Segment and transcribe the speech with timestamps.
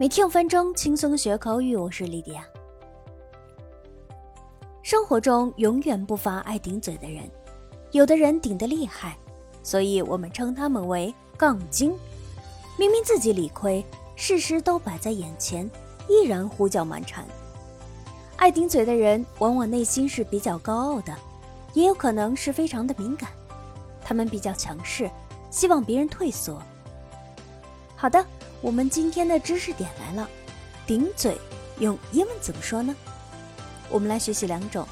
[0.00, 1.76] 每天五分钟，轻松学口语。
[1.76, 2.42] 我是莉迪亚。
[4.80, 7.30] 生活中永远不乏爱顶嘴的人，
[7.90, 9.14] 有的人顶得厉害，
[9.62, 11.94] 所以我们称他们为杠精。
[12.78, 13.84] 明明自己理亏，
[14.16, 15.70] 事实都摆在眼前，
[16.08, 17.22] 依然胡搅蛮缠。
[18.36, 21.14] 爱顶嘴的人往往内心是比较高傲的，
[21.74, 23.28] 也有可能是非常的敏感。
[24.02, 25.10] 他们比较强势，
[25.50, 26.58] 希望别人退缩。
[28.00, 28.24] 好的。
[28.62, 30.28] 我们今天的知识点来了，
[30.86, 31.36] 顶嘴
[31.80, 32.96] 用英文怎么说呢？
[33.90, 34.86] 我们来学习两种。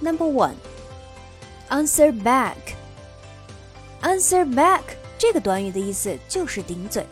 [0.00, 2.56] Number one，answer back。
[4.02, 4.82] answer back
[5.16, 7.06] 这个短语的意思就是顶嘴。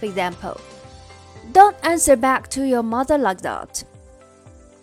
[0.00, 3.82] For example，don't answer back to your mother like that。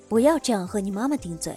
[0.09, 1.55] 不要这样和你妈妈顶嘴。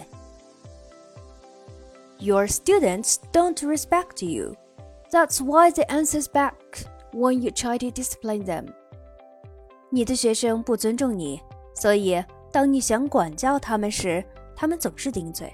[2.18, 4.56] Your students don't respect you.
[5.15, 6.53] That's why they answer back
[7.11, 8.67] when you try to discipline them，
[9.89, 11.41] 你的学生不尊重你，
[11.75, 14.23] 所以当你想管教他们时，
[14.55, 15.53] 他们总是顶嘴。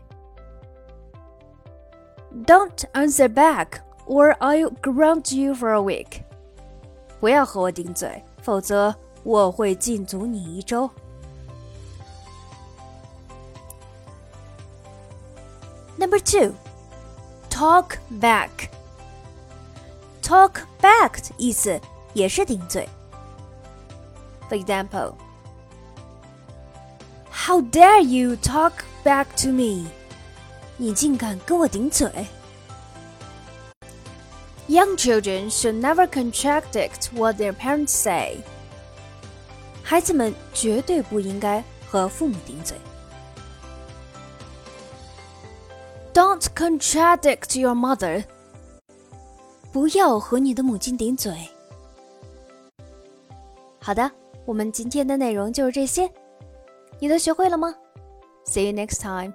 [2.46, 6.22] Don't answer back, or I'll ground you for a week。
[7.20, 10.88] 不要和我顶嘴，否则我会禁足你一周。
[15.98, 16.54] Number two,
[17.50, 18.70] talk back.
[20.22, 21.80] Talk back 的意思
[22.14, 22.88] 也是顶嘴。
[24.50, 25.14] For example,
[27.32, 28.74] How dare you talk
[29.06, 29.88] back to me?
[30.76, 32.28] 你竟敢跟我顶嘴！
[34.68, 38.40] Young children should never contradict what their parents say.
[39.82, 42.78] 孩子们绝对不应该和父母顶嘴。
[46.14, 48.26] Don't contradict your mother.
[49.73, 51.35] 不要和你的母亲顶嘴。
[53.81, 54.09] 好的，
[54.45, 56.09] 我们今天的内容就是这些，
[56.99, 57.75] 你都学会了吗
[58.45, 59.33] ？See you next time.